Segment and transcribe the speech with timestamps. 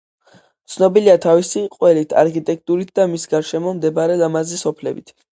[0.75, 5.15] ცნობილია თავისი ყველით, არქიტექტურით და მის გარშემო მდებარე ლამაზი სოფლებით.